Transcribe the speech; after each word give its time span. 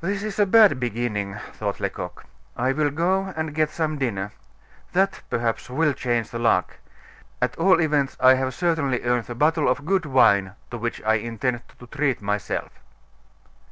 "This 0.00 0.22
is 0.22 0.38
a 0.38 0.46
bad 0.46 0.78
beginning," 0.78 1.38
thought 1.54 1.80
Lecoq. 1.80 2.24
"I 2.56 2.70
will 2.70 2.90
go 2.92 3.32
and 3.34 3.52
get 3.52 3.68
some 3.68 3.98
dinner 3.98 4.30
that, 4.92 5.22
perhaps, 5.28 5.68
will 5.68 5.92
change 5.92 6.30
the 6.30 6.38
luck; 6.38 6.78
at 7.42 7.56
all 7.58 7.80
events, 7.80 8.16
I 8.20 8.34
have 8.34 8.54
certainly 8.54 9.02
earned 9.02 9.24
the 9.24 9.34
bottle 9.34 9.68
of 9.68 9.84
good 9.84 10.06
wine 10.06 10.52
to 10.70 10.78
which 10.78 11.02
I 11.02 11.14
intend 11.14 11.62
to 11.80 11.86
treat 11.88 12.22
myself." 12.22 12.78